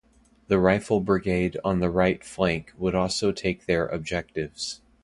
[0.47, 4.81] The Rifle Brigade on the right flank would also take their objectives.